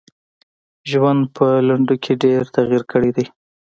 [0.89, 3.25] ژوند په لنډو کي ډېر تغیر کړی دی.